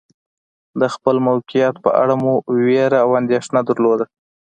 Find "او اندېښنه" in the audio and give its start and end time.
3.05-3.59